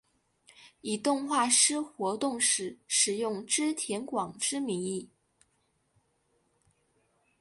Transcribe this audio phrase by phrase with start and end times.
[0.81, 5.07] 以动画师活动时使用织田广之名义。